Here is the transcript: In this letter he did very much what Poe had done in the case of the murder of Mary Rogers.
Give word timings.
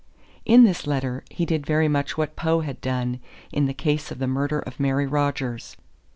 In 0.45 0.63
this 0.63 0.87
letter 0.87 1.23
he 1.29 1.45
did 1.45 1.63
very 1.63 1.87
much 1.87 2.17
what 2.17 2.35
Poe 2.35 2.61
had 2.61 2.81
done 2.81 3.19
in 3.51 3.65
the 3.67 3.71
case 3.75 4.09
of 4.09 4.17
the 4.17 4.25
murder 4.25 4.57
of 4.57 4.79
Mary 4.79 5.05
Rogers. 5.05 5.77